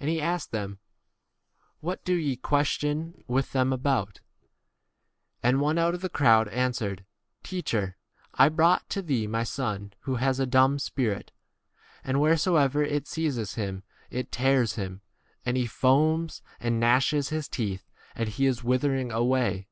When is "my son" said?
9.28-9.92